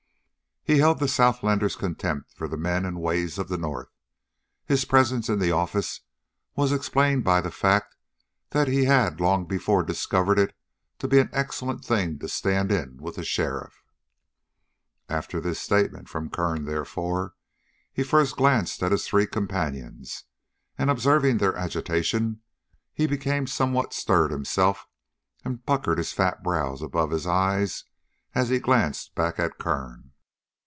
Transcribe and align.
He 0.63 0.77
held 0.77 0.99
the 0.99 1.07
southlander's 1.07 1.75
contempt 1.75 2.33
for 2.35 2.47
the 2.47 2.55
men 2.55 2.85
and 2.85 3.01
ways 3.01 3.39
of 3.39 3.47
the 3.47 3.57
north. 3.57 3.89
His 4.63 4.85
presence 4.85 5.27
in 5.27 5.39
the 5.39 5.51
office 5.51 6.01
was 6.55 6.71
explained 6.71 7.23
by 7.23 7.41
the 7.41 7.49
fact 7.49 7.95
that 8.51 8.67
he 8.67 8.85
had 8.85 9.19
long 9.19 9.47
before 9.47 9.81
discovered 9.81 10.37
it 10.37 10.55
to 10.99 11.07
be 11.07 11.17
an 11.17 11.31
excellent 11.33 11.83
thing 11.83 12.19
to 12.19 12.29
stand 12.29 12.71
in 12.71 12.97
with 13.01 13.15
the 13.15 13.23
sheriff. 13.25 13.81
After 15.09 15.41
this 15.41 15.59
statement 15.59 16.07
from 16.09 16.29
Kern, 16.29 16.65
therefore, 16.65 17.33
he 17.91 18.03
first 18.03 18.35
glanced 18.37 18.83
at 18.83 18.91
his 18.91 19.07
three 19.07 19.25
companions, 19.25 20.25
and, 20.77 20.91
observing 20.91 21.39
their 21.39 21.57
agitation, 21.57 22.39
he 22.93 23.07
became 23.07 23.47
somewhat 23.47 23.93
stirred 23.95 24.29
himself 24.29 24.87
and 25.43 25.65
puckered 25.65 25.97
his 25.97 26.13
fat 26.13 26.43
brows 26.43 26.83
above 26.83 27.09
his 27.09 27.25
eyes, 27.25 27.83
as 28.35 28.49
he 28.49 28.59
glanced 28.59 29.15
back 29.15 29.39
at 29.39 29.57
Kern. 29.57 30.07